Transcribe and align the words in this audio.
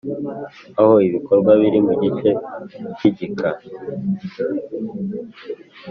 Aho 0.81 0.93
ibikorwa 1.07 1.51
biri 1.61 1.79
mu 1.85 1.93
gice 2.01 2.29
cy 2.97 3.03
igika 3.09 3.49